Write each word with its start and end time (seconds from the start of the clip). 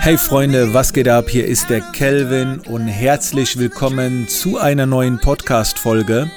Hey 0.00 0.16
Freunde, 0.16 0.72
was 0.72 0.92
geht 0.92 1.08
ab? 1.08 1.28
Hier 1.28 1.44
ist 1.44 1.68
der 1.68 1.80
Kelvin 1.80 2.60
und 2.60 2.86
herzlich 2.86 3.58
willkommen 3.58 4.28
zu 4.28 4.56
einer 4.56 4.86
neuen 4.86 5.18
Podcast-Folge. 5.18 6.30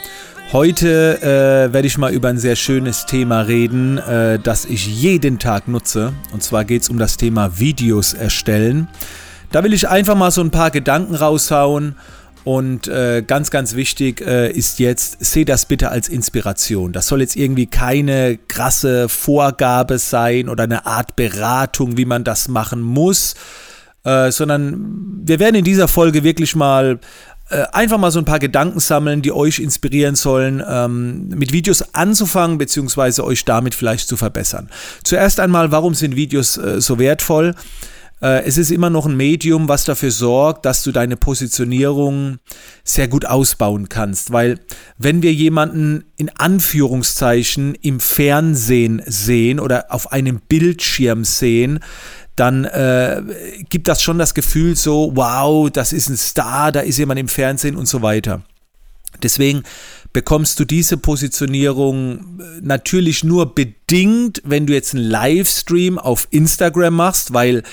Heute 0.51 1.21
äh, 1.21 1.71
werde 1.71 1.87
ich 1.87 1.97
mal 1.97 2.11
über 2.11 2.29
ein 2.29 2.39
sehr 2.39 2.55
schönes 2.55 3.05
Thema 3.05 3.41
reden, 3.41 3.99
äh, 3.99 4.39
das 4.39 4.65
ich 4.65 4.87
jeden 4.87 5.39
Tag 5.39 5.67
nutze. 5.67 6.11
Und 6.33 6.43
zwar 6.43 6.65
geht 6.65 6.81
es 6.81 6.89
um 6.89 6.97
das 6.97 7.17
Thema 7.17 7.59
Videos 7.59 8.13
erstellen. 8.13 8.89
Da 9.51 9.63
will 9.63 9.73
ich 9.73 9.87
einfach 9.87 10.15
mal 10.15 10.31
so 10.31 10.41
ein 10.41 10.51
paar 10.51 10.71
Gedanken 10.71 11.15
raushauen 11.15 11.95
und 12.43 12.87
äh, 12.87 13.23
ganz, 13.25 13.51
ganz 13.51 13.75
wichtig 13.75 14.21
äh, 14.21 14.51
ist 14.51 14.79
jetzt, 14.79 15.23
seh 15.23 15.45
das 15.45 15.65
bitte 15.65 15.89
als 15.89 16.09
Inspiration. 16.09 16.91
Das 16.91 17.07
soll 17.07 17.21
jetzt 17.21 17.35
irgendwie 17.35 17.67
keine 17.67 18.37
krasse 18.47 19.09
Vorgabe 19.09 19.99
sein 19.99 20.49
oder 20.49 20.63
eine 20.63 20.85
Art 20.85 21.15
Beratung, 21.15 21.97
wie 21.97 22.05
man 22.05 22.23
das 22.23 22.47
machen 22.47 22.81
muss, 22.81 23.35
äh, 24.03 24.31
sondern 24.31 25.21
wir 25.23 25.39
werden 25.39 25.55
in 25.55 25.63
dieser 25.63 25.87
Folge 25.87 26.23
wirklich 26.23 26.55
mal 26.55 26.99
äh, 27.51 27.65
einfach 27.73 27.97
mal 27.97 28.11
so 28.11 28.19
ein 28.19 28.25
paar 28.25 28.39
Gedanken 28.39 28.79
sammeln, 28.79 29.21
die 29.21 29.33
euch 29.33 29.59
inspirieren 29.59 30.15
sollen, 30.15 30.63
ähm, 30.67 31.27
mit 31.29 31.51
Videos 31.51 31.93
anzufangen, 31.93 32.57
beziehungsweise 32.57 33.23
euch 33.23 33.45
damit 33.45 33.75
vielleicht 33.75 34.07
zu 34.07 34.17
verbessern. 34.17 34.69
Zuerst 35.03 35.39
einmal, 35.39 35.71
warum 35.71 35.93
sind 35.93 36.15
Videos 36.15 36.57
äh, 36.57 36.81
so 36.81 36.97
wertvoll? 36.97 37.53
Äh, 38.21 38.43
es 38.43 38.57
ist 38.57 38.71
immer 38.71 38.89
noch 38.89 39.05
ein 39.05 39.17
Medium, 39.17 39.67
was 39.67 39.85
dafür 39.85 40.11
sorgt, 40.11 40.65
dass 40.65 40.83
du 40.83 40.91
deine 40.91 41.17
Positionierung 41.17 42.37
sehr 42.83 43.07
gut 43.07 43.25
ausbauen 43.25 43.89
kannst. 43.89 44.31
Weil 44.31 44.59
wenn 44.97 45.21
wir 45.21 45.33
jemanden 45.33 46.05
in 46.17 46.29
Anführungszeichen 46.29 47.75
im 47.75 47.99
Fernsehen 47.99 49.01
sehen 49.05 49.59
oder 49.59 49.87
auf 49.89 50.11
einem 50.11 50.39
Bildschirm 50.47 51.25
sehen, 51.25 51.79
dann 52.35 52.65
äh, 52.65 53.21
gibt 53.69 53.87
das 53.87 54.01
schon 54.01 54.17
das 54.17 54.33
Gefühl 54.33 54.75
so, 54.75 55.11
wow, 55.15 55.69
das 55.69 55.91
ist 55.91 56.09
ein 56.09 56.17
Star, 56.17 56.71
da 56.71 56.79
ist 56.79 56.97
jemand 56.97 57.19
im 57.19 57.27
Fernsehen 57.27 57.75
und 57.75 57.87
so 57.87 58.01
weiter. 58.01 58.41
Deswegen 59.21 59.63
bekommst 60.13 60.59
du 60.59 60.65
diese 60.65 60.97
Positionierung 60.97 62.39
äh, 62.39 62.43
natürlich 62.61 63.23
nur 63.23 63.53
bedingt, 63.53 64.41
wenn 64.45 64.65
du 64.65 64.73
jetzt 64.73 64.93
einen 64.93 65.03
Livestream 65.03 65.97
auf 65.99 66.27
Instagram 66.31 66.95
machst, 66.95 67.33
weil 67.33 67.63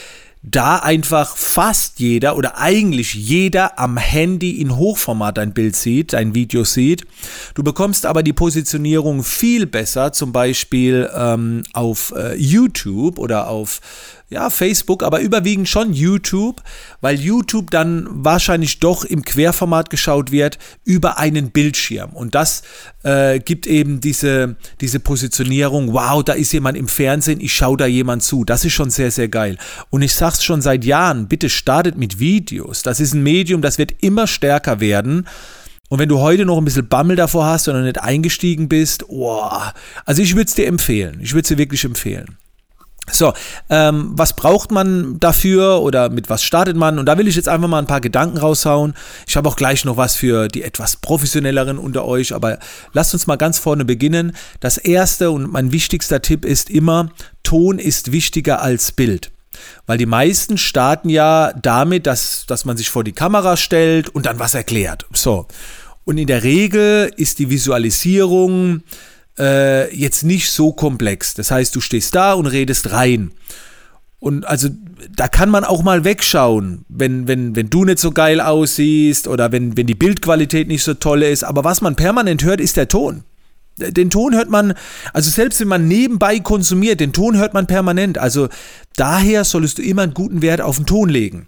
da 0.43 0.77
einfach 0.77 1.37
fast 1.37 1.99
jeder 1.99 2.37
oder 2.37 2.59
eigentlich 2.59 3.15
jeder 3.15 3.79
am 3.79 3.97
Handy 3.97 4.61
in 4.61 4.77
Hochformat 4.77 5.39
ein 5.39 5.53
Bild 5.53 5.75
sieht, 5.75 6.15
ein 6.15 6.35
Video 6.35 6.65
sieht. 6.65 7.05
Du 7.55 7.63
bekommst 7.63 8.07
aber 8.07 8.23
die 8.23 8.33
Positionierung 8.33 9.25
viel 9.25 9.67
besser, 9.67 10.13
zum 10.13 10.33
Beispiel 10.33 11.11
ähm, 11.15 11.65
auf 11.73 12.15
äh, 12.17 12.37
YouTube 12.37 13.19
oder 13.19 13.49
auf 13.49 13.81
ja, 14.31 14.51
Facebook, 14.51 15.03
aber 15.03 15.21
überwiegend 15.21 15.69
schon 15.69 15.93
YouTube, 15.93 16.63
weil 17.01 17.19
YouTube 17.19 17.71
dann 17.71 18.07
wahrscheinlich 18.11 18.79
doch 18.79 19.05
im 19.05 19.25
Querformat 19.25 19.89
geschaut 19.89 20.31
wird 20.31 20.59
über 20.85 21.19
einen 21.19 21.51
Bildschirm. 21.51 22.11
Und 22.11 22.35
das 22.35 22.63
äh, 23.05 23.39
gibt 23.39 23.67
eben 23.67 24.01
diese, 24.01 24.57
diese 24.83 25.01
Positionierung, 25.01 25.95
wow, 25.95 26.23
da 26.23 26.35
ist 26.35 26.53
jemand 26.53 26.77
im 26.77 26.89
Fernsehen, 26.89 27.41
ich 27.41 27.55
schaue 27.55 27.79
da 27.79 27.87
jemand 27.87 28.23
zu. 28.23 28.45
Das 28.45 28.67
ist 28.67 28.75
schon 28.75 28.91
sehr, 28.91 29.11
sehr 29.11 29.29
geil. 29.29 29.57
Und 29.89 30.03
ich 30.03 30.15
sag's 30.15 30.45
schon 30.45 30.61
seit 30.61 30.85
Jahren, 30.85 31.29
bitte 31.29 31.49
startet 31.49 31.97
mit 31.97 32.19
Videos. 32.19 32.83
Das 32.83 33.01
ist 33.01 33.15
ein 33.15 33.23
Medium, 33.23 33.63
das 33.63 33.79
wird 33.79 33.95
immer 34.03 34.27
stärker 34.27 34.81
werden. 34.81 35.27
Und 35.89 36.01
wenn 36.01 36.09
du 36.11 36.19
heute 36.19 36.45
noch 36.45 36.59
ein 36.59 36.67
bisschen 36.67 36.89
Bammel 36.89 37.17
davor 37.17 37.47
hast 37.47 37.67
oder 37.67 37.81
nicht 37.81 37.99
eingestiegen 37.99 38.69
bist, 38.69 39.09
oh, 39.09 39.49
also 40.05 40.21
ich 40.21 40.35
würde 40.35 40.49
es 40.49 40.55
dir 40.55 40.67
empfehlen. 40.67 41.19
Ich 41.23 41.33
würde 41.33 41.43
es 41.43 41.49
dir 41.49 41.57
wirklich 41.57 41.85
empfehlen. 41.85 42.37
So, 43.13 43.33
ähm, 43.71 44.13
was 44.15 44.35
braucht 44.35 44.71
man 44.71 45.19
dafür 45.21 45.81
oder 45.83 46.09
mit 46.11 46.29
was 46.31 46.43
startet 46.43 46.77
man? 46.77 46.99
Und 46.99 47.07
da 47.07 47.19
will 47.19 47.29
ich 47.29 47.37
jetzt 47.37 47.49
einfach 47.49 47.69
mal 47.69 47.79
ein 47.79 47.87
paar 47.87 48.01
Gedanken 48.01 48.39
raushauen. 48.39 48.95
Ich 49.27 49.37
habe 49.37 49.49
auch 49.49 49.57
gleich 49.57 49.85
noch 49.85 49.97
was 49.97 50.17
für 50.17 50.49
die 50.49 50.63
etwas 50.63 50.97
professionelleren 50.97 51.79
unter 51.79 52.05
euch, 52.05 52.35
aber 52.35 52.59
lasst 52.93 53.15
uns 53.15 53.27
mal 53.27 53.37
ganz 53.37 53.59
vorne 53.59 53.85
beginnen. 53.85 54.37
Das 54.61 54.79
erste 54.79 55.31
und 55.31 55.53
mein 55.53 55.73
wichtigster 55.73 56.23
Tipp 56.23 56.45
ist 56.45 56.71
immer, 56.71 57.11
Ton 57.43 57.79
ist 57.79 58.13
wichtiger 58.13 58.63
als 58.63 58.93
Bild. 58.93 59.31
Weil 59.87 59.99
die 59.99 60.07
meisten 60.07 60.59
starten 60.59 61.09
ja 61.09 61.53
damit, 61.61 62.07
dass, 62.07 62.45
dass 62.47 62.65
man 62.65 62.77
sich 62.77 62.91
vor 62.91 63.05
die 63.05 63.13
Kamera 63.13 63.57
stellt 63.57 64.09
und 64.09 64.27
dann 64.27 64.39
was 64.39 64.55
erklärt. 64.55 65.07
So. 65.13 65.47
Und 66.05 66.19
in 66.19 66.27
der 66.27 66.43
Regel 66.43 67.11
ist 67.17 67.39
die 67.39 67.51
Visualisierung 67.51 68.83
äh, 69.39 69.95
jetzt 69.95 70.25
nicht 70.25 70.51
so 70.51 70.73
komplex. 70.73 71.35
Das 71.35 71.51
heißt, 71.51 71.75
du 71.75 71.81
stehst 71.81 72.15
da 72.15 72.33
und 72.33 72.47
redest 72.47 72.93
rein. 72.93 73.33
Und 74.21 74.47
also 74.47 74.69
da 75.15 75.29
kann 75.29 75.49
man 75.49 75.65
auch 75.65 75.83
mal 75.83 76.05
wegschauen, 76.05 76.85
wenn, 76.89 77.29
wenn, 77.29 77.55
wenn 77.55 77.71
du 77.71 77.85
nicht 77.85 78.01
so 78.01 78.11
geil 78.11 78.41
aussiehst 78.41 79.29
oder 79.29 79.53
wenn, 79.53 79.77
wenn 79.77 79.87
die 79.87 79.95
Bildqualität 79.95 80.67
nicht 80.67 80.83
so 80.83 80.95
toll 80.95 81.23
ist. 81.23 81.45
Aber 81.45 81.63
was 81.63 81.81
man 81.81 81.95
permanent 81.95 82.43
hört, 82.43 82.61
ist 82.61 82.77
der 82.77 82.89
Ton. 82.89 83.23
Den 83.79 84.11
Ton 84.11 84.35
hört 84.35 84.51
man, 84.51 84.75
also 85.13 85.31
selbst 85.31 85.61
wenn 85.61 85.69
man 85.69 85.87
nebenbei 85.87 86.41
konsumiert, 86.41 86.99
den 86.99 87.13
Ton 87.13 87.37
hört 87.37 87.55
man 87.55 87.69
permanent. 87.69 88.19
Also 88.19 88.49
daher 88.97 89.45
solltest 89.45 89.79
du 89.79 89.83
immer 89.83 90.03
einen 90.03 90.15
guten 90.15 90.43
Wert 90.43 90.61
auf 90.61 90.77
den 90.77 90.87
Ton 90.87 91.09
legen. 91.09 91.47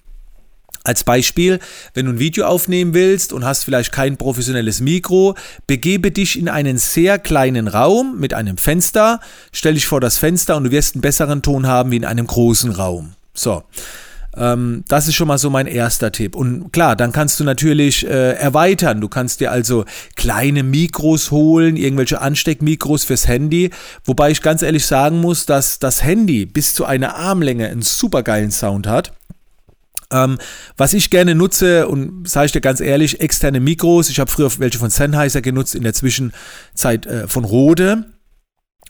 Als 0.82 1.04
Beispiel, 1.04 1.58
wenn 1.92 2.06
du 2.06 2.12
ein 2.12 2.18
Video 2.18 2.46
aufnehmen 2.46 2.94
willst 2.94 3.34
und 3.34 3.44
hast 3.44 3.64
vielleicht 3.64 3.92
kein 3.92 4.16
professionelles 4.16 4.80
Mikro, 4.80 5.34
begebe 5.66 6.10
dich 6.10 6.38
in 6.38 6.48
einen 6.48 6.78
sehr 6.78 7.18
kleinen 7.18 7.68
Raum 7.68 8.18
mit 8.18 8.32
einem 8.32 8.56
Fenster, 8.56 9.20
stell 9.52 9.74
dich 9.74 9.86
vor 9.86 10.00
das 10.00 10.16
Fenster 10.16 10.56
und 10.56 10.64
du 10.64 10.70
wirst 10.70 10.94
einen 10.94 11.02
besseren 11.02 11.42
Ton 11.42 11.66
haben 11.66 11.90
wie 11.90 11.96
in 11.96 12.04
einem 12.06 12.26
großen 12.26 12.70
Raum. 12.72 13.12
So. 13.34 13.62
Ähm, 14.36 14.84
das 14.88 15.08
ist 15.08 15.16
schon 15.16 15.28
mal 15.28 15.38
so 15.38 15.50
mein 15.50 15.66
erster 15.66 16.12
Tipp. 16.12 16.36
Und 16.36 16.72
klar, 16.72 16.96
dann 16.96 17.12
kannst 17.12 17.40
du 17.40 17.44
natürlich 17.44 18.06
äh, 18.06 18.32
erweitern. 18.34 19.00
Du 19.00 19.08
kannst 19.08 19.40
dir 19.40 19.50
also 19.50 19.84
kleine 20.14 20.62
Mikros 20.62 21.30
holen, 21.30 21.76
irgendwelche 21.76 22.20
Ansteckmikros 22.20 23.04
fürs 23.04 23.26
Handy. 23.26 23.70
Wobei 24.04 24.30
ich 24.30 24.40
ganz 24.40 24.62
ehrlich 24.62 24.86
sagen 24.86 25.20
muss, 25.20 25.46
dass 25.46 25.78
das 25.78 26.04
Handy 26.04 26.46
bis 26.46 26.74
zu 26.74 26.84
einer 26.84 27.16
Armlänge 27.16 27.68
einen 27.68 27.82
super 27.82 28.22
geilen 28.22 28.52
Sound 28.52 28.86
hat. 28.86 29.12
Ähm, 30.12 30.38
was 30.76 30.92
ich 30.92 31.10
gerne 31.10 31.34
nutze, 31.34 31.88
und 31.88 32.28
sage 32.28 32.46
ich 32.46 32.52
dir 32.52 32.60
ganz 32.60 32.80
ehrlich, 32.80 33.20
externe 33.20 33.60
Mikros. 33.60 34.08
Ich 34.08 34.18
habe 34.18 34.30
früher 34.30 34.50
welche 34.58 34.78
von 34.78 34.90
Sennheiser 34.90 35.40
genutzt, 35.40 35.74
in 35.74 35.82
der 35.82 35.94
Zwischenzeit 35.94 37.06
äh, 37.06 37.28
von 37.28 37.44
Rode. 37.44 38.06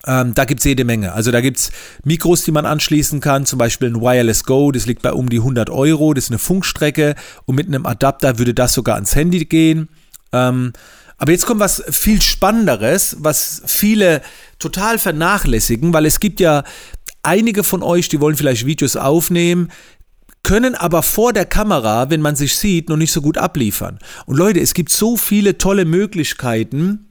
Ähm, 0.06 0.32
da 0.34 0.47
gibt 0.47 0.60
es 0.60 0.64
jede 0.64 0.84
Menge. 0.84 1.12
Also 1.12 1.30
da 1.30 1.41
gibt 1.41 1.59
es 1.59 1.70
Mikros, 2.04 2.44
die 2.44 2.53
man 2.53 2.64
anschließen 2.64 3.20
kann, 3.20 3.44
zum 3.44 3.59
Beispiel 3.59 3.88
ein 3.88 4.00
Wireless 4.00 4.44
Go, 4.44 4.72
das 4.72 4.86
liegt 4.86 5.03
bei 5.03 5.12
um 5.12 5.28
die 5.28 5.38
100 5.38 5.69
Euro, 5.69 6.14
das 6.14 6.25
ist 6.25 6.30
eine 6.30 6.38
Funkstrecke 6.38 7.14
und 7.44 7.54
mit 7.54 7.66
einem 7.66 7.84
Adapter 7.84 8.38
würde 8.38 8.54
das 8.54 8.72
sogar 8.72 8.94
ans 8.94 9.14
Handy 9.14 9.44
gehen. 9.44 9.88
Ähm, 10.32 10.72
aber 11.19 11.32
jetzt 11.32 11.44
kommt 11.44 11.60
was 11.60 11.84
viel 11.91 12.22
Spannenderes, 12.22 13.19
was 13.20 13.60
viele 13.66 14.22
total 14.59 14.98
vernachlässigen, 14.98 15.92
weil 15.92 16.06
es 16.06 16.19
gibt 16.19 16.41
ja 16.41 16.64
einige 17.22 17.62
von 17.62 17.82
euch, 17.82 18.09
die 18.09 18.22
wollen 18.22 18.36
vielleicht 18.36 18.64
Videos 18.64 18.97
aufnehmen, 18.97 19.70
können 20.42 20.74
aber 20.74 21.02
vor 21.02 21.32
der 21.32 21.44
Kamera, 21.44 22.10
wenn 22.10 22.22
man 22.22 22.36
sich 22.36 22.56
sieht, 22.56 22.88
noch 22.88 22.96
nicht 22.96 23.12
so 23.12 23.20
gut 23.20 23.38
abliefern. 23.38 23.98
Und 24.26 24.36
Leute, 24.36 24.60
es 24.60 24.74
gibt 24.74 24.90
so 24.90 25.16
viele 25.16 25.58
tolle 25.58 25.84
Möglichkeiten, 25.84 27.10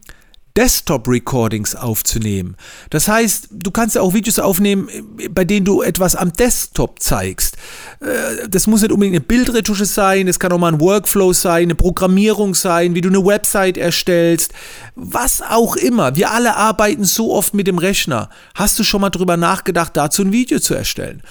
Desktop-Recordings 0.59 1.75
aufzunehmen. 1.75 2.57
Das 2.89 3.07
heißt, 3.07 3.47
du 3.51 3.71
kannst 3.71 3.97
auch 3.97 4.13
Videos 4.13 4.39
aufnehmen, 4.39 4.89
bei 5.31 5.45
denen 5.45 5.65
du 5.65 5.81
etwas 5.81 6.15
am 6.15 6.33
Desktop 6.33 7.01
zeigst. 7.01 7.55
Äh, 8.01 8.49
das 8.49 8.67
muss 8.67 8.81
nicht 8.81 8.91
unbedingt 8.91 9.15
eine 9.15 9.25
Bildretusche 9.25 9.85
sein, 9.85 10.27
es 10.27 10.37
kann 10.37 10.51
auch 10.51 10.57
mal 10.57 10.73
ein 10.73 10.81
Workflow 10.81 11.31
sein, 11.31 11.63
eine 11.63 11.75
Programmierung 11.75 12.55
sein, 12.55 12.93
wie 12.93 13.01
du 13.01 13.07
eine 13.07 13.25
Website 13.25 13.77
erstellst, 13.77 14.53
was 14.95 15.41
auch 15.41 15.77
immer. 15.77 16.17
Wir 16.17 16.31
alle 16.31 16.57
arbeiten 16.57 17.05
so 17.05 17.33
oft 17.33 17.53
mit 17.53 17.67
dem 17.67 17.77
Rechner. 17.77 18.29
Hast 18.55 18.77
du 18.79 18.83
schon 18.83 18.99
mal 18.99 19.11
drüber 19.11 19.37
nachgedacht, 19.37 19.95
dazu 19.95 20.23
ein 20.23 20.33
Video 20.33 20.59
zu 20.59 20.73
erstellen? 20.73 21.21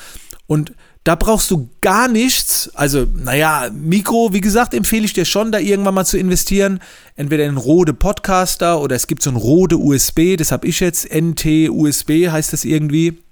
Und 0.46 0.72
da 1.08 1.14
brauchst 1.14 1.50
du 1.50 1.70
gar 1.80 2.06
nichts. 2.06 2.70
Also, 2.74 3.06
naja, 3.14 3.70
Mikro, 3.72 4.34
wie 4.34 4.42
gesagt, 4.42 4.74
empfehle 4.74 5.06
ich 5.06 5.14
dir 5.14 5.24
schon, 5.24 5.50
da 5.50 5.58
irgendwann 5.58 5.94
mal 5.94 6.04
zu 6.04 6.18
investieren. 6.18 6.80
Entweder 7.16 7.46
in 7.46 7.56
Rode 7.56 7.94
Podcaster 7.94 8.78
oder 8.78 8.94
es 8.94 9.06
gibt 9.06 9.22
so 9.22 9.30
ein 9.30 9.36
Rode 9.36 9.78
USB, 9.78 10.36
das 10.36 10.52
habe 10.52 10.66
ich 10.66 10.80
jetzt, 10.80 11.08
NT 11.10 11.70
USB 11.70 12.28
heißt 12.28 12.52
das 12.52 12.66
irgendwie. 12.66 13.22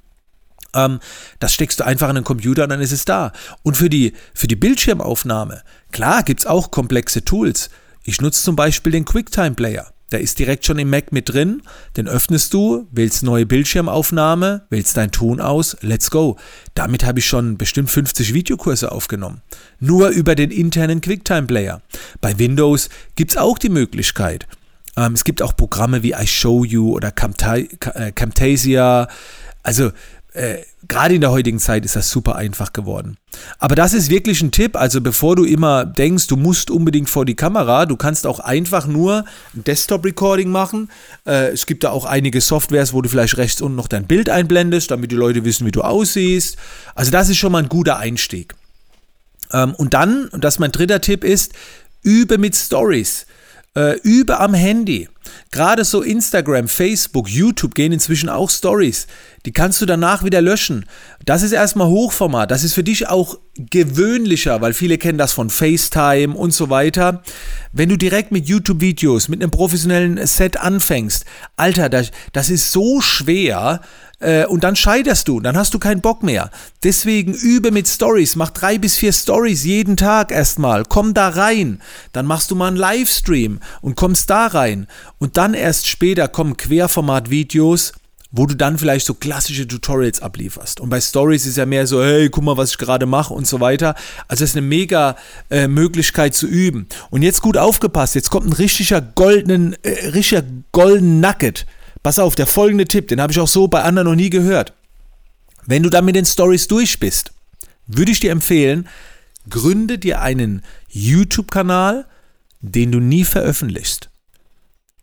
Ähm, 0.75 1.01
das 1.39 1.53
steckst 1.53 1.79
du 1.79 1.85
einfach 1.85 2.09
in 2.09 2.15
den 2.15 2.25
Computer 2.25 2.63
und 2.63 2.71
dann 2.71 2.81
ist 2.81 2.93
es 2.93 3.05
da. 3.05 3.33
Und 3.63 3.77
für 3.77 3.91
die, 3.91 4.15
für 4.33 4.49
die 4.49 4.57
Bildschirmaufnahme, 4.57 5.63
klar, 5.93 6.23
gibt 6.23 6.41
es 6.41 6.47
auch 6.47 6.71
komplexe 6.71 7.27
Tools. 7.27 7.69
Ich 8.05 8.23
nutze 8.23 8.43
zum 8.43 8.57
Beispiel 8.57 8.93
den 8.93 9.05
QuickTime 9.05 9.55
Player. 9.55 9.93
Der 10.13 10.21
ist 10.21 10.39
direkt 10.39 10.65
schon 10.65 10.79
im 10.79 10.91
Mac 10.91 11.13
mit 11.13 11.29
drin. 11.29 11.63
Den 11.97 12.07
öffnest 12.07 12.55
du, 12.55 12.87
wählst 12.93 13.23
neue 13.23 13.45
Bildschirmaufnahme, 13.45 14.67
wählst 14.71 14.97
deinen 14.97 15.11
Ton 15.11 15.41
aus, 15.41 15.77
let's 15.81 16.11
go. 16.11 16.37
Damit 16.75 17.05
habe 17.05 17.19
ich 17.19 17.27
schon 17.27 17.59
bestimmt 17.59 17.91
50 17.91 18.33
Videokurse 18.33 18.93
aufgenommen. 18.93 19.43
Nur 19.81 20.09
über 20.11 20.35
den 20.35 20.51
internen 20.51 21.01
QuickTime 21.01 21.47
Player. 21.47 21.83
Bei 22.21 22.39
Windows 22.39 22.89
gibt 23.17 23.33
es 23.33 23.37
auch 23.37 23.59
die 23.59 23.69
Möglichkeit. 23.69 24.47
Ähm, 24.97 25.13
es 25.15 25.25
gibt 25.25 25.43
auch 25.43 25.57
Programme 25.57 26.03
wie 26.03 26.13
iShowU 26.13 26.95
oder 26.95 27.11
Camta 27.11 27.57
äh, 27.57 28.13
Camtasia. 28.13 29.09
Also 29.63 29.91
äh, 30.37 30.63
gerade 30.87 31.15
in 31.15 31.23
der 31.23 31.31
heutigen 31.31 31.59
Zeit 31.59 31.85
ist 31.85 31.97
das 31.97 32.11
super 32.11 32.37
einfach 32.37 32.73
geworden. 32.73 33.17
Aber 33.59 33.75
das 33.75 33.95
ist 33.95 34.11
wirklich 34.11 34.43
ein 34.43 34.51
Tipp. 34.51 34.77
Also 34.77 35.01
bevor 35.01 35.35
du 35.35 35.45
immer 35.45 35.87
denkst, 35.87 36.27
du 36.27 36.37
musst 36.37 36.71
unbedingt 36.71 37.09
vor 37.09 37.25
die 37.25 37.35
Kamera, 37.35 37.87
du 37.87 37.97
kannst 37.97 38.27
auch 38.27 38.41
einfach 38.41 38.87
nur 38.87 39.25
ein 39.55 39.65
Desktop-Recording 39.65 40.51
machen. 40.51 40.91
Äh, 41.27 41.49
es 41.53 41.65
gibt 41.65 41.85
da 41.85 41.91
auch 41.91 42.05
einige 42.05 42.41
Softwares, 42.41 42.93
wo 42.93 43.01
du 43.01 43.09
vielleicht 43.09 43.39
rechts 43.39 43.63
unten 43.63 43.77
noch 43.77 43.89
dein 43.89 44.07
Bild 44.07 44.29
einblendest, 44.29 44.91
damit 44.91 45.11
die 45.11 45.17
Leute 45.17 45.45
wissen, 45.45 45.67
wie 45.67 45.73
du 45.73 45.81
aussiehst. 45.81 46.57
Also 46.95 47.11
das 47.11 47.31
ist 47.31 47.39
schon 47.39 47.53
mal 47.53 47.63
ein 47.63 47.71
guter 47.71 47.99
Einstieg. 47.99 48.55
Ähm, 49.53 49.75
und 49.75 49.95
dann, 49.95 50.27
und 50.29 50.45
das 50.45 50.55
ist 50.55 50.61
mein 50.61 50.73
dritter 50.73 51.01
Tipp 51.01 51.25
ist, 51.25 51.53
übe 52.03 52.37
mit 52.37 52.55
Stories. 52.55 53.27
Äh, 53.77 53.99
übe 54.01 54.41
am 54.41 54.55
Handy. 54.55 55.09
Gerade 55.51 55.85
so 55.85 56.03
Instagram, 56.03 56.67
Facebook, 56.67 57.29
YouTube 57.29 57.75
gehen 57.75 57.93
inzwischen 57.93 58.29
auch 58.29 58.49
Stories. 58.49 59.07
Die 59.45 59.53
kannst 59.53 59.81
du 59.81 59.87
danach 59.87 60.25
wieder 60.25 60.41
löschen. 60.41 60.87
Das 61.25 61.43
ist 61.43 61.53
erstmal 61.53 61.89
Hochformat. 61.89 62.51
Das 62.51 62.65
ist 62.65 62.75
für 62.75 62.83
dich 62.83 63.09
auch 63.09 63.39
gewöhnlicher, 63.59 64.61
weil 64.61 64.73
viele 64.73 64.99
kennen 64.99 65.19
das 65.19 65.33
von 65.33 65.51
FaceTime 65.51 66.35
und 66.35 66.53
so 66.53 66.71
weiter. 66.71 67.23
Wenn 67.73 67.89
du 67.89 67.97
direkt 67.97 68.33
mit 68.33 68.49
YouTube-Videos, 68.49 69.29
mit 69.29 69.43
einem 69.43 69.51
professionellen 69.51 70.25
Set 70.27 70.59
anfängst, 70.59 71.27
Alter, 71.57 71.89
das, 71.89 72.11
das 72.33 72.49
ist 72.49 72.73
so 72.73 73.01
schwer, 73.01 73.83
äh, 74.19 74.47
und 74.47 74.65
dann 74.65 74.77
scheiterst 74.77 75.29
du, 75.29 75.41
dann 75.41 75.57
hast 75.57 75.75
du 75.75 75.79
keinen 75.79 76.01
Bock 76.01 76.23
mehr. 76.23 76.51
Deswegen 76.83 77.35
übe 77.35 77.71
mit 77.71 77.89
Stories, 77.89 78.37
mach 78.37 78.51
drei 78.51 78.79
bis 78.79 78.97
vier 78.97 79.13
Stories 79.13 79.65
jeden 79.65 79.97
Tag 79.97 80.33
erstmal, 80.33 80.85
komm 80.85 81.15
da 81.15 81.29
rein, 81.29 81.81
dann 82.13 82.27
machst 82.27 82.51
du 82.51 82.55
mal 82.55 82.69
einen 82.69 82.77
Livestream 82.77 83.61
und 83.81 83.97
kommst 83.97 84.31
da 84.31 84.47
rein 84.47 84.87
und 85.19 85.37
dann 85.37 85.55
erst 85.55 85.89
später 85.89 86.29
kommen 86.29 86.57
Querformat-Videos, 86.57 87.93
wo 88.33 88.47
du 88.47 88.55
dann 88.55 88.79
vielleicht 88.79 89.07
so 89.07 89.15
klassische 89.15 89.67
Tutorials 89.67 90.21
ablieferst. 90.21 90.81
Und 90.81 90.91
bei 90.91 91.01
Stories 91.01 91.47
ist 91.47 91.57
ja 91.57 91.67
mehr 91.67 91.87
so, 91.87 92.03
hey, 92.03 92.29
guck 92.29 92.45
mal, 92.45 92.57
was 92.57 92.73
ich 92.73 92.79
gerade 92.79 93.07
mache 93.07 93.33
und 93.33 93.47
so 93.47 93.61
weiter. 93.61 93.95
Also 94.29 94.45
es 94.45 94.51
ist 94.51 94.57
eine 94.57 94.67
mega 94.67 95.17
äh, 95.51 95.69
Möglichkeit 95.69 96.35
zu 96.35 96.47
üben. 96.47 96.87
Und 97.11 97.23
jetzt 97.23 97.41
gut 97.41 97.57
aufgepasst, 97.57 98.15
jetzt 98.15 98.31
kommt 98.31 98.47
ein 98.47 98.53
richtiger 98.53 99.01
goldenen, 99.01 99.77
äh, 99.83 100.09
richtiger 100.09 100.43
golden 100.73 101.21
Nugget. 101.21 101.67
Pass 102.07 102.21
auf, 102.21 102.37
der 102.37 102.47
folgende 102.47 102.85
Tipp, 102.85 103.09
den 103.09 103.21
habe 103.21 103.33
ich 103.33 103.41
auch 103.41 103.49
so 103.49 103.67
bei 103.67 103.83
anderen 103.83 104.07
noch 104.07 104.15
nie 104.15 104.31
gehört. 104.31 104.75
Wenn 105.65 105.83
du 105.83 105.91
dann 105.91 106.05
mit 106.05 106.15
den 106.15 106.25
Stories 106.25 106.69
durch 106.69 107.01
bist, 107.01 107.33
würde 107.89 108.13
ich 108.13 108.21
dir 108.21 108.31
empfehlen, 108.31 108.87
gründe 109.51 109.99
dir 109.99 110.21
einen 110.21 110.63
YouTube-Kanal, 110.89 112.07
den 112.61 112.93
du 112.93 113.01
nie 113.01 113.25
veröffentlichst. 113.25 114.09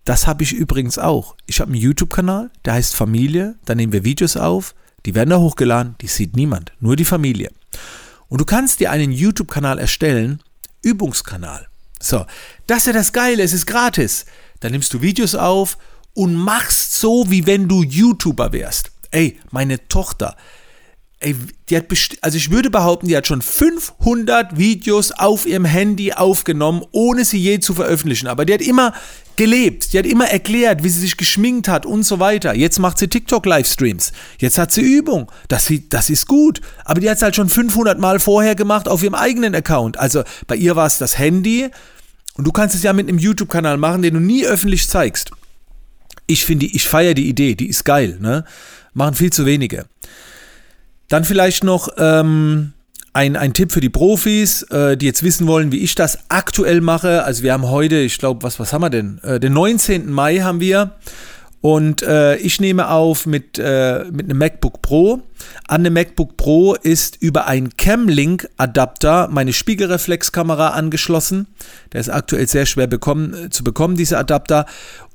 Das 0.06 0.28
habe 0.28 0.44
ich 0.44 0.54
übrigens 0.54 0.98
auch. 0.98 1.36
Ich 1.46 1.60
habe 1.60 1.74
einen 1.74 1.82
YouTube-Kanal, 1.82 2.52
der 2.64 2.76
heißt 2.76 2.96
Familie, 2.96 3.56
da 3.66 3.76
nehmen 3.76 3.92
wir 3.92 4.06
Videos 4.06 4.38
auf, 4.38 4.74
die 5.06 5.14
werden 5.14 5.32
da 5.32 5.40
hochgeladen, 5.40 5.96
die 6.00 6.08
sieht 6.08 6.38
niemand, 6.38 6.72
nur 6.80 6.96
die 6.96 7.04
Familie. 7.04 7.52
Und 8.30 8.40
du 8.40 8.46
kannst 8.46 8.80
dir 8.80 8.92
einen 8.92 9.12
YouTube-Kanal 9.12 9.78
erstellen, 9.78 10.42
Übungskanal. 10.82 11.68
So, 12.00 12.26
das 12.66 12.78
ist 12.78 12.88
ja 12.88 12.94
das 12.94 13.12
Geile, 13.12 13.44
es 13.44 13.52
ist 13.52 13.66
gratis. 13.66 14.26
Da 14.62 14.70
nimmst 14.70 14.94
du 14.94 15.02
Videos 15.02 15.36
auf 15.36 15.78
und 16.14 16.36
machst 16.36 16.96
so, 16.96 17.26
wie 17.30 17.46
wenn 17.46 17.68
du 17.68 17.84
YouTuber 17.84 18.52
wärst. 18.54 18.92
Ey, 19.12 19.40
meine 19.52 19.88
Tochter, 19.88 20.36
ey, 21.20 21.36
die 21.70 21.78
hat 21.78 21.86
also 22.22 22.38
ich 22.38 22.52
würde 22.52 22.70
behaupten, 22.70 23.08
die 23.08 23.18
hat 23.18 23.28
schon 23.28 23.42
500 23.42 24.58
Videos 24.58 25.12
auf 25.12 25.46
ihrem 25.46 25.66
Handy 25.66 26.14
aufgenommen, 26.14 26.84
ohne 26.92 27.26
sie 27.26 27.40
je 27.40 27.60
zu 27.60 27.74
veröffentlichen. 27.74 28.28
Aber 28.28 28.46
die 28.46 28.54
hat 28.54 28.62
immer 28.62 28.94
gelebt, 29.36 29.94
die 29.94 30.00
hat 30.00 30.06
immer 30.06 30.26
erklärt, 30.26 30.84
wie 30.84 30.90
sie 30.90 31.00
sich 31.00 31.18
geschminkt 31.18 31.68
hat 31.68 31.86
und 31.86 32.04
so 32.04 32.20
weiter. 32.20 32.54
Jetzt 32.54 32.80
macht 32.80 33.00
sie 33.00 33.08
TikTok-Livestreams. 33.08 34.12
Jetzt 34.38 34.58
hat 34.58 34.72
sie 34.72 34.82
Übung. 34.82 35.32
Das, 35.48 35.72
das 35.90 36.10
ist 36.10 36.28
gut. 36.28 36.62
Aber 36.86 37.00
die 37.00 37.10
hat 37.10 37.18
es 37.18 37.24
halt 37.24 37.36
schon 37.36 37.50
500 37.50 38.00
Mal 38.00 38.20
vorher 38.20 38.56
gemacht 38.56 38.88
auf 38.88 39.02
ihrem 39.02 39.16
eigenen 39.16 39.56
Account. 39.56 39.98
Also 39.98 40.24
bei 40.48 40.56
ihr 40.56 40.76
war 40.76 40.86
es 40.86 40.98
das 40.98 41.18
Handy. 41.18 41.70
Und 42.36 42.46
du 42.46 42.52
kannst 42.52 42.76
es 42.76 42.84
ja 42.84 42.94
mit 42.94 43.08
einem 43.08 43.20
YouTube-Kanal 43.20 43.78
machen, 43.78 44.02
den 44.02 44.16
du 44.16 44.20
nie 44.20 44.46
öffentlich 44.46 44.88
zeigst 44.88 45.32
ich 46.28 46.46
finde, 46.46 46.66
ich 46.66 46.88
feiere 46.88 47.14
die 47.14 47.28
Idee, 47.28 47.56
die 47.56 47.68
ist 47.68 47.84
geil, 47.84 48.18
ne? 48.20 48.46
Machen 48.94 49.16
viel 49.16 49.32
zu 49.32 49.46
wenige. 49.46 49.86
Dann 51.10 51.24
vielleicht 51.24 51.64
noch 51.64 51.90
ähm, 51.98 52.74
ein, 53.14 53.36
ein 53.36 53.54
Tipp 53.54 53.72
für 53.72 53.82
die 53.82 53.90
Profis, 53.90 54.64
äh, 54.64 54.98
die 54.98 55.06
jetzt 55.06 55.24
wissen 55.24 55.48
wollen, 55.48 55.72
wie 55.72 55.80
ich 55.80 55.96
das 55.96 56.20
aktuell 56.30 56.82
mache. 56.82 57.24
Also 57.24 57.44
wir 57.44 57.54
haben 57.54 57.70
heute, 57.70 57.98
ich 57.98 58.18
glaube, 58.18 58.44
was, 58.44 58.60
was 58.60 58.74
haben 58.74 58.82
wir 58.82 58.90
denn? 58.90 59.20
Äh, 59.24 59.40
den 59.40 59.54
19. 59.54 60.12
Mai 60.12 60.40
haben 60.40 60.60
wir. 60.60 60.96
Und 61.64 62.02
äh, 62.02 62.36
ich 62.36 62.60
nehme 62.60 62.90
auf 62.90 63.26
mit, 63.26 63.58
äh, 63.58 64.04
mit 64.12 64.26
einem 64.26 64.38
MacBook 64.38 64.82
Pro. 64.82 65.22
An 65.66 65.86
dem 65.86 65.94
MacBook 65.94 66.36
Pro 66.36 66.74
ist 66.74 67.16
über 67.22 67.48
einen 67.48 67.78
Camlink-Adapter 67.78 69.30
meine 69.32 69.54
Spiegelreflexkamera 69.54 70.72
angeschlossen. 70.72 71.48
Der 71.94 72.02
ist 72.02 72.10
aktuell 72.10 72.50
sehr 72.50 72.66
schwer 72.66 72.88
bekommen, 72.88 73.46
äh, 73.46 73.50
zu 73.50 73.64
bekommen, 73.64 73.96
dieser 73.96 74.20
Adapter. 74.20 74.66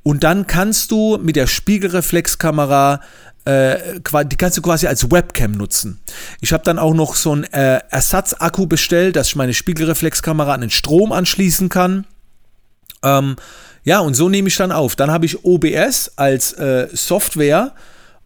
Und 0.01 0.23
dann 0.23 0.47
kannst 0.47 0.89
du 0.89 1.19
mit 1.21 1.35
der 1.35 1.45
Spiegelreflexkamera 1.45 3.01
äh, 3.45 3.99
die 4.25 4.35
kannst 4.35 4.57
du 4.57 4.63
quasi 4.63 4.87
als 4.87 5.11
Webcam 5.11 5.51
nutzen. 5.51 5.99
Ich 6.41 6.51
habe 6.51 6.63
dann 6.63 6.79
auch 6.79 6.95
noch 6.95 7.13
so 7.13 7.31
einen 7.31 7.43
äh, 7.43 7.79
Ersatzakku 7.91 8.65
bestellt, 8.65 9.15
dass 9.17 9.27
ich 9.27 9.35
meine 9.35 9.53
Spiegelreflexkamera 9.53 10.55
an 10.55 10.61
den 10.61 10.71
Strom 10.71 11.11
anschließen 11.11 11.69
kann. 11.69 12.07
Ähm, 13.03 13.35
ja, 13.83 13.99
und 13.99 14.13
so 14.13 14.29
nehme 14.29 14.47
ich 14.47 14.55
dann 14.57 14.71
auf. 14.71 14.95
Dann 14.95 15.11
habe 15.11 15.25
ich 15.25 15.43
OBS 15.43 16.11
als 16.15 16.53
äh, 16.53 16.87
Software. 16.93 17.73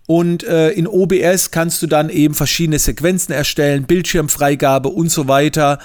Und 0.05 0.43
äh, 0.43 0.71
in 0.71 0.87
OBS 0.87 1.51
kannst 1.51 1.81
du 1.81 1.87
dann 1.87 2.09
eben 2.09 2.33
verschiedene 2.33 2.77
Sequenzen 2.77 3.33
erstellen, 3.33 3.85
Bildschirmfreigabe 3.85 4.89
und 4.89 5.09
so 5.09 5.29
weiter. 5.29 5.79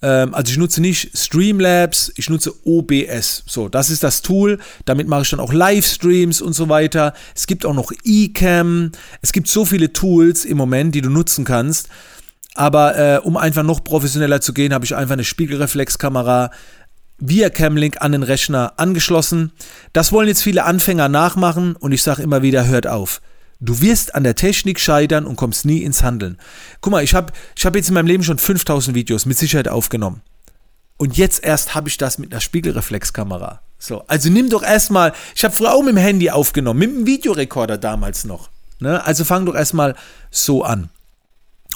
Ähm, 0.00 0.34
also 0.34 0.50
ich 0.52 0.58
nutze 0.58 0.80
nicht 0.80 1.16
Streamlabs, 1.16 2.12
ich 2.16 2.30
nutze 2.30 2.54
OBS. 2.64 3.42
So, 3.46 3.68
das 3.68 3.90
ist 3.90 4.02
das 4.02 4.22
Tool. 4.22 4.58
Damit 4.84 5.08
mache 5.08 5.22
ich 5.22 5.30
dann 5.30 5.40
auch 5.40 5.52
Livestreams 5.52 6.40
und 6.40 6.54
so 6.54 6.68
weiter. 6.68 7.12
Es 7.34 7.46
gibt 7.46 7.66
auch 7.66 7.74
noch 7.74 7.92
eCam. 8.04 8.92
Es 9.22 9.32
gibt 9.32 9.48
so 9.48 9.64
viele 9.64 9.92
Tools 9.92 10.44
im 10.44 10.56
Moment, 10.56 10.94
die 10.94 11.02
du 11.02 11.10
nutzen 11.10 11.44
kannst. 11.44 11.88
Aber 12.54 12.98
äh, 12.98 13.18
um 13.18 13.36
einfach 13.36 13.62
noch 13.62 13.84
professioneller 13.84 14.40
zu 14.40 14.52
gehen, 14.52 14.72
habe 14.72 14.84
ich 14.84 14.94
einfach 14.94 15.12
eine 15.12 15.24
Spiegelreflexkamera 15.24 16.50
via 17.18 17.50
Camlink 17.50 18.00
an 18.00 18.12
den 18.12 18.22
Rechner 18.22 18.74
angeschlossen. 18.76 19.52
Das 19.92 20.12
wollen 20.12 20.28
jetzt 20.28 20.42
viele 20.42 20.64
Anfänger 20.64 21.08
nachmachen 21.08 21.76
und 21.76 21.92
ich 21.92 22.02
sage 22.02 22.22
immer 22.22 22.42
wieder, 22.42 22.66
hört 22.66 22.86
auf. 22.86 23.20
Du 23.60 23.80
wirst 23.80 24.14
an 24.14 24.22
der 24.22 24.36
Technik 24.36 24.78
scheitern 24.78 25.26
und 25.26 25.36
kommst 25.36 25.64
nie 25.64 25.82
ins 25.82 26.02
Handeln. 26.02 26.38
Guck 26.80 26.92
mal, 26.92 27.02
ich 27.02 27.14
habe 27.14 27.32
ich 27.56 27.66
hab 27.66 27.74
jetzt 27.74 27.88
in 27.88 27.94
meinem 27.94 28.06
Leben 28.06 28.22
schon 28.22 28.38
5000 28.38 28.94
Videos 28.94 29.26
mit 29.26 29.36
Sicherheit 29.36 29.68
aufgenommen. 29.68 30.22
Und 30.96 31.16
jetzt 31.16 31.44
erst 31.44 31.74
habe 31.74 31.88
ich 31.88 31.96
das 31.96 32.18
mit 32.18 32.32
einer 32.32 32.40
Spiegelreflexkamera. 32.40 33.60
So, 33.78 34.04
also 34.06 34.30
nimm 34.30 34.50
doch 34.50 34.62
erstmal, 34.62 35.12
ich 35.34 35.44
habe 35.44 35.54
früher 35.54 35.72
auch 35.72 35.82
mit 35.82 35.90
dem 35.90 35.96
Handy 35.96 36.30
aufgenommen, 36.30 36.78
mit 36.78 36.90
dem 36.90 37.06
Videorekorder 37.06 37.78
damals 37.78 38.24
noch. 38.24 38.48
Ne? 38.80 39.04
Also 39.04 39.24
fang 39.24 39.46
doch 39.46 39.54
erstmal 39.54 39.94
so 40.30 40.62
an. 40.62 40.90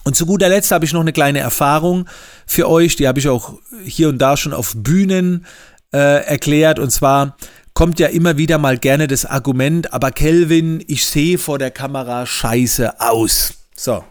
Und 0.04 0.16
zu 0.16 0.26
guter 0.26 0.48
Letzt 0.48 0.72
habe 0.72 0.84
ich 0.84 0.92
noch 0.92 1.00
eine 1.00 1.12
kleine 1.12 1.38
Erfahrung 1.38 2.08
für 2.46 2.68
euch, 2.68 2.96
die 2.96 3.06
habe 3.06 3.18
ich 3.18 3.28
auch 3.28 3.54
hier 3.84 4.08
und 4.08 4.18
da 4.18 4.36
schon 4.36 4.52
auf 4.52 4.74
Bühnen 4.76 5.46
äh, 5.92 6.24
erklärt. 6.24 6.78
Und 6.78 6.90
zwar 6.90 7.36
kommt 7.74 8.00
ja 8.00 8.08
immer 8.08 8.36
wieder 8.36 8.58
mal 8.58 8.78
gerne 8.78 9.06
das 9.06 9.24
Argument, 9.24 9.92
aber 9.92 10.10
Kelvin, 10.10 10.82
ich 10.86 11.06
sehe 11.06 11.38
vor 11.38 11.58
der 11.58 11.70
Kamera 11.70 12.26
scheiße 12.26 13.00
aus. 13.00 13.54
So. 13.76 14.04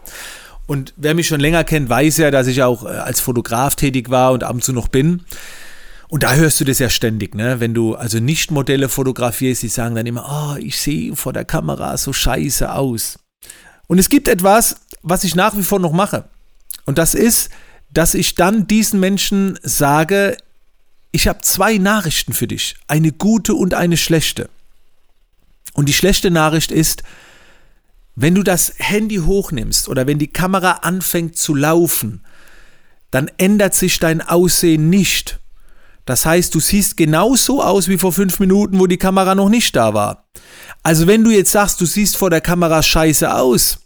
Und 0.66 0.94
wer 0.96 1.14
mich 1.14 1.26
schon 1.26 1.40
länger 1.40 1.64
kennt, 1.64 1.88
weiß 1.90 2.18
ja, 2.18 2.30
dass 2.30 2.46
ich 2.46 2.62
auch 2.62 2.84
äh, 2.84 2.88
als 2.88 3.20
Fotograf 3.20 3.74
tätig 3.74 4.10
war 4.10 4.32
und 4.32 4.44
ab 4.44 4.54
und 4.54 4.64
zu 4.64 4.72
noch 4.72 4.88
bin. 4.88 5.22
Und 6.08 6.24
da 6.24 6.34
hörst 6.34 6.60
du 6.60 6.64
das 6.64 6.78
ja 6.78 6.90
ständig, 6.90 7.34
ne? 7.34 7.58
Wenn 7.58 7.72
du 7.72 7.94
also 7.94 8.18
nicht 8.20 8.50
Modelle 8.50 8.90
fotografierst, 8.90 9.62
die 9.62 9.68
sagen 9.68 9.94
dann 9.94 10.04
immer, 10.04 10.54
oh, 10.54 10.58
ich 10.58 10.78
sehe 10.78 11.16
vor 11.16 11.32
der 11.32 11.46
Kamera 11.46 11.96
so 11.96 12.12
scheiße 12.12 12.70
aus. 12.70 13.18
Und 13.86 13.98
es 13.98 14.10
gibt 14.10 14.28
etwas, 14.28 14.76
was 15.02 15.24
ich 15.24 15.34
nach 15.34 15.56
wie 15.56 15.62
vor 15.62 15.78
noch 15.78 15.92
mache. 15.92 16.24
Und 16.84 16.98
das 16.98 17.14
ist, 17.14 17.50
dass 17.90 18.14
ich 18.14 18.34
dann 18.34 18.66
diesen 18.66 19.00
Menschen 19.00 19.58
sage, 19.62 20.36
ich 21.12 21.28
habe 21.28 21.40
zwei 21.42 21.78
Nachrichten 21.78 22.32
für 22.32 22.46
dich, 22.46 22.76
eine 22.88 23.12
gute 23.12 23.54
und 23.54 23.74
eine 23.74 23.96
schlechte. 23.96 24.48
Und 25.74 25.88
die 25.88 25.94
schlechte 25.94 26.30
Nachricht 26.30 26.70
ist, 26.70 27.02
wenn 28.14 28.34
du 28.34 28.42
das 28.42 28.74
Handy 28.76 29.16
hochnimmst 29.16 29.88
oder 29.88 30.06
wenn 30.06 30.18
die 30.18 30.32
Kamera 30.32 30.72
anfängt 30.82 31.36
zu 31.36 31.54
laufen, 31.54 32.22
dann 33.10 33.30
ändert 33.36 33.74
sich 33.74 33.98
dein 33.98 34.20
Aussehen 34.20 34.90
nicht. 34.90 35.38
Das 36.04 36.26
heißt, 36.26 36.54
du 36.54 36.60
siehst 36.60 36.96
genauso 36.96 37.62
aus 37.62 37.88
wie 37.88 37.98
vor 37.98 38.12
fünf 38.12 38.40
Minuten, 38.40 38.78
wo 38.80 38.86
die 38.86 38.98
Kamera 38.98 39.34
noch 39.34 39.48
nicht 39.48 39.76
da 39.76 39.94
war. 39.94 40.24
Also 40.82 41.06
wenn 41.06 41.22
du 41.22 41.30
jetzt 41.30 41.52
sagst, 41.52 41.80
du 41.80 41.86
siehst 41.86 42.16
vor 42.16 42.30
der 42.30 42.40
Kamera 42.40 42.82
scheiße 42.82 43.32
aus, 43.32 43.81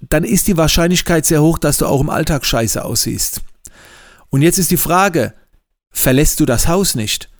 dann 0.00 0.24
ist 0.24 0.46
die 0.46 0.56
Wahrscheinlichkeit 0.56 1.26
sehr 1.26 1.42
hoch, 1.42 1.58
dass 1.58 1.78
du 1.78 1.86
auch 1.86 2.00
im 2.00 2.10
Alltag 2.10 2.44
scheiße 2.44 2.84
aussiehst. 2.84 3.42
Und 4.30 4.42
jetzt 4.42 4.58
ist 4.58 4.70
die 4.70 4.76
Frage, 4.76 5.34
verlässt 5.90 6.40
du 6.40 6.46
das 6.46 6.68
Haus 6.68 6.94
nicht? 6.94 7.30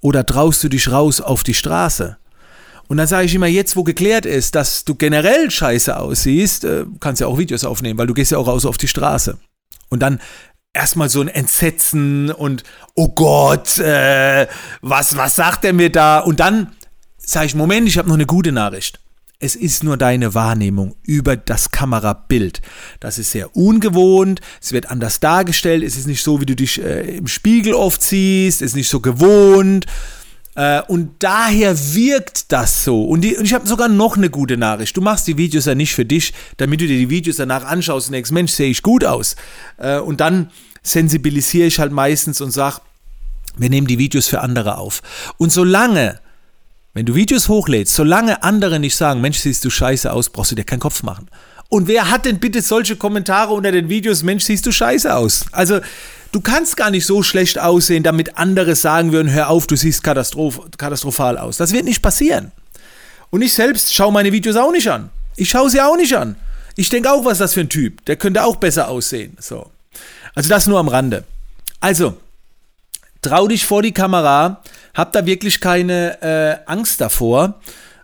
Oder 0.00 0.26
traust 0.26 0.64
du 0.64 0.68
dich 0.68 0.90
raus 0.90 1.20
auf 1.20 1.42
die 1.44 1.54
Straße? 1.54 2.16
Und 2.88 2.96
dann 2.96 3.06
sage 3.06 3.26
ich 3.26 3.34
immer, 3.34 3.46
jetzt 3.46 3.76
wo 3.76 3.84
geklärt 3.84 4.26
ist, 4.26 4.54
dass 4.54 4.84
du 4.84 4.94
generell 4.94 5.50
scheiße 5.50 5.96
aussiehst, 5.96 6.64
äh, 6.64 6.84
kannst 7.00 7.20
ja 7.20 7.26
auch 7.26 7.38
Videos 7.38 7.64
aufnehmen, 7.64 7.98
weil 7.98 8.06
du 8.06 8.14
gehst 8.14 8.32
ja 8.32 8.38
auch 8.38 8.48
raus 8.48 8.66
auf 8.66 8.76
die 8.76 8.88
Straße. 8.88 9.38
Und 9.88 10.00
dann 10.00 10.20
erstmal 10.72 11.08
so 11.08 11.20
ein 11.20 11.28
Entsetzen 11.28 12.30
und 12.30 12.64
oh 12.94 13.08
Gott, 13.08 13.78
äh, 13.78 14.46
was, 14.80 15.16
was 15.16 15.36
sagt 15.36 15.64
er 15.64 15.72
mir 15.72 15.90
da? 15.90 16.18
Und 16.18 16.40
dann 16.40 16.72
sage 17.18 17.46
ich, 17.46 17.54
Moment, 17.54 17.88
ich 17.88 17.98
habe 17.98 18.08
noch 18.08 18.14
eine 18.14 18.26
gute 18.26 18.52
Nachricht. 18.52 19.01
Es 19.42 19.56
ist 19.56 19.82
nur 19.82 19.96
deine 19.96 20.34
Wahrnehmung 20.34 20.94
über 21.02 21.36
das 21.36 21.72
Kamerabild. 21.72 22.62
Das 23.00 23.18
ist 23.18 23.32
sehr 23.32 23.56
ungewohnt, 23.56 24.40
es 24.60 24.70
wird 24.70 24.88
anders 24.88 25.18
dargestellt, 25.18 25.82
es 25.82 25.96
ist 25.96 26.06
nicht 26.06 26.22
so, 26.22 26.40
wie 26.40 26.46
du 26.46 26.54
dich 26.54 26.80
äh, 26.80 27.16
im 27.16 27.26
Spiegel 27.26 27.74
oft 27.74 28.00
siehst, 28.04 28.62
es 28.62 28.68
ist 28.68 28.76
nicht 28.76 28.88
so 28.88 29.00
gewohnt. 29.00 29.86
Äh, 30.54 30.82
und 30.82 31.24
daher 31.24 31.76
wirkt 31.92 32.52
das 32.52 32.84
so. 32.84 33.04
Und, 33.04 33.22
die, 33.22 33.36
und 33.36 33.44
ich 33.44 33.52
habe 33.52 33.66
sogar 33.66 33.88
noch 33.88 34.16
eine 34.16 34.30
gute 34.30 34.56
Nachricht. 34.56 34.96
Du 34.96 35.00
machst 35.00 35.26
die 35.26 35.36
Videos 35.36 35.64
ja 35.64 35.74
nicht 35.74 35.92
für 35.92 36.04
dich, 36.04 36.32
damit 36.58 36.80
du 36.80 36.86
dir 36.86 36.98
die 36.98 37.10
Videos 37.10 37.34
danach 37.34 37.64
anschaust 37.64 38.06
und 38.06 38.12
denkst, 38.12 38.30
Mensch, 38.30 38.52
sehe 38.52 38.70
ich 38.70 38.80
gut 38.80 39.04
aus. 39.04 39.34
Äh, 39.76 39.98
und 39.98 40.20
dann 40.20 40.52
sensibilisiere 40.84 41.66
ich 41.66 41.80
halt 41.80 41.90
meistens 41.90 42.40
und 42.40 42.52
sage, 42.52 42.76
wir 43.56 43.70
nehmen 43.70 43.88
die 43.88 43.98
Videos 43.98 44.28
für 44.28 44.40
andere 44.40 44.78
auf. 44.78 45.02
Und 45.36 45.50
solange 45.50 46.20
wenn 46.94 47.06
du 47.06 47.14
Videos 47.14 47.48
hochlädst, 47.48 47.94
solange 47.94 48.42
andere 48.42 48.78
nicht 48.78 48.96
sagen, 48.96 49.20
Mensch, 49.20 49.38
siehst 49.38 49.64
du 49.64 49.70
scheiße 49.70 50.12
aus, 50.12 50.28
brauchst 50.28 50.50
du 50.50 50.54
dir 50.54 50.64
keinen 50.64 50.80
Kopf 50.80 51.02
machen. 51.02 51.28
Und 51.68 51.88
wer 51.88 52.10
hat 52.10 52.26
denn 52.26 52.38
bitte 52.38 52.60
solche 52.60 52.96
Kommentare 52.96 53.54
unter 53.54 53.72
den 53.72 53.88
Videos, 53.88 54.22
Mensch, 54.22 54.44
siehst 54.44 54.66
du 54.66 54.72
scheiße 54.72 55.14
aus? 55.14 55.46
Also, 55.52 55.80
du 56.32 56.40
kannst 56.42 56.76
gar 56.76 56.90
nicht 56.90 57.06
so 57.06 57.22
schlecht 57.22 57.58
aussehen, 57.58 58.02
damit 58.02 58.36
andere 58.36 58.74
sagen 58.74 59.12
würden, 59.12 59.32
hör 59.32 59.48
auf, 59.48 59.66
du 59.66 59.74
siehst 59.74 60.02
katastroph 60.02 60.60
katastrophal 60.76 61.38
aus. 61.38 61.56
Das 61.56 61.72
wird 61.72 61.86
nicht 61.86 62.02
passieren. 62.02 62.52
Und 63.30 63.40
ich 63.40 63.54
selbst 63.54 63.94
schaue 63.94 64.12
meine 64.12 64.32
Videos 64.32 64.56
auch 64.56 64.70
nicht 64.70 64.90
an. 64.90 65.08
Ich 65.36 65.48
schaue 65.48 65.70
sie 65.70 65.80
auch 65.80 65.96
nicht 65.96 66.14
an. 66.14 66.36
Ich 66.76 66.90
denke 66.90 67.10
auch, 67.10 67.24
was 67.24 67.32
ist 67.32 67.40
das 67.40 67.54
für 67.54 67.60
ein 67.60 67.70
Typ? 67.70 68.04
Der 68.04 68.16
könnte 68.16 68.44
auch 68.44 68.56
besser 68.56 68.88
aussehen. 68.88 69.34
So. 69.40 69.70
Also 70.34 70.50
das 70.50 70.66
nur 70.66 70.78
am 70.78 70.88
Rande. 70.88 71.24
Also, 71.80 72.18
trau 73.22 73.48
dich 73.48 73.64
vor 73.64 73.82
die 73.82 73.92
Kamera, 73.92 74.62
hab 74.94 75.12
da 75.12 75.24
wirklich 75.24 75.60
keine 75.60 76.20
äh, 76.22 76.70
Angst 76.70 77.00
davor 77.00 77.60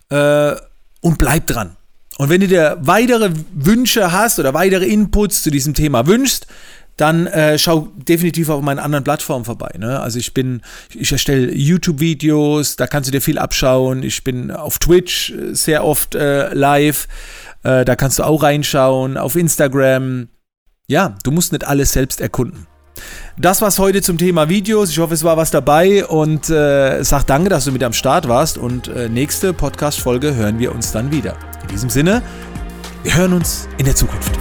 äh, 0.09 0.53
und 1.01 1.19
bleib 1.19 1.47
dran. 1.47 1.77
Und 2.19 2.31
wenn 2.31 2.41
du 2.41 2.49
dir 2.49 2.79
weitere 2.81 3.31
Wünsche 3.53 4.11
hast 4.11 4.39
oder 4.39 4.55
weitere 4.55 4.87
Inputs 4.87 5.43
zu 5.43 5.51
diesem 5.51 5.75
Thema 5.75 6.07
wünschst, 6.07 6.47
dann 6.97 7.29
äh, 7.29 7.57
schau 7.59 7.93
definitiv 7.95 8.49
auf 8.49 8.61
meinen 8.61 8.81
anderen 8.81 9.05
Plattformen 9.05 9.45
vorbei. 9.45 9.71
Ne? 9.79 10.01
Also 10.01 10.19
ich 10.19 10.35
bin, 10.35 10.63
ich 10.93 11.13
erstelle 11.13 11.55
YouTube-Videos, 11.55 12.75
da 12.75 12.89
kannst 12.89 13.09
du 13.09 13.13
dir 13.13 13.21
viel 13.21 13.39
abschauen. 13.39 14.03
Ich 14.03 14.25
bin 14.25 14.51
auf 14.51 14.79
Twitch 14.79 15.31
äh, 15.31 15.55
sehr 15.55 15.85
oft 15.85 16.17
äh, 16.17 16.53
live, 16.53 17.07
äh, 17.63 17.85
da 17.85 17.95
kannst 17.95 18.19
du 18.19 18.25
auch 18.25 18.43
reinschauen. 18.43 19.17
Auf 19.17 19.37
Instagram. 19.37 20.29
Ja, 20.89 21.17
du 21.23 21.31
musst 21.31 21.53
nicht 21.53 21.65
alles 21.65 21.93
selbst 21.93 22.21
erkunden. 22.21 22.67
Das 23.37 23.63
war's 23.63 23.79
heute 23.79 24.03
zum 24.03 24.19
Thema 24.19 24.49
Videos. 24.49 24.91
Ich 24.91 24.99
hoffe, 24.99 25.15
es 25.15 25.25
war 25.25 25.37
was 25.37 25.51
dabei 25.51 26.05
und 26.05 26.51
äh, 26.51 27.03
sag 27.03 27.25
danke, 27.25 27.49
dass 27.49 27.65
du 27.65 27.73
mit 27.73 27.83
am 27.83 27.93
Start 27.93 28.29
warst. 28.29 28.59
Und 28.59 28.89
äh, 28.89 29.09
nächste 29.09 29.53
Podcast-Folge 29.53 30.35
hören 30.35 30.59
wir 30.59 30.73
uns 30.73 30.93
dann 30.93 31.13
wieder. 31.13 31.37
In 31.63 31.69
diesem 31.69 31.91
Sinne, 31.91 32.23
wir 33.03 33.15
hören 33.15 33.33
uns 33.33 33.69
in 33.79 33.85
der 33.85 33.95
Zukunft. 33.95 34.33